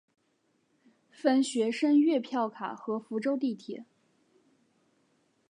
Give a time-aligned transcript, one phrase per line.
[1.11, 3.85] 分学生月票卡和福州地铁。